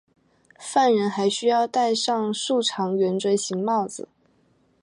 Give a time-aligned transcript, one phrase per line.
[0.57, 4.09] 犯人还需要戴上竖长圆锥形帽子。